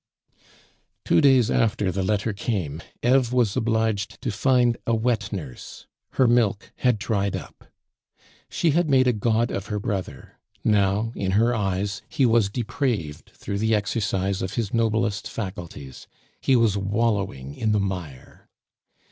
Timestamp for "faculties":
15.29-16.07